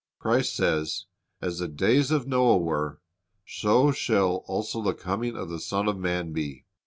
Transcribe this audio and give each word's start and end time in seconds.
Christ 0.17 0.55
says, 0.55 1.05
"As 1.43 1.59
the 1.59 1.67
days 1.67 2.09
of 2.09 2.25
Noah 2.27 2.57
were, 2.57 2.99
so 3.45 3.91
shall 3.91 4.37
also 4.47 4.81
the 4.81 4.95
coming 4.95 5.37
of 5.37 5.49
the 5.49 5.59
Son 5.59 5.87
of 5.87 5.95
man 5.99 6.33
be. 6.33 6.65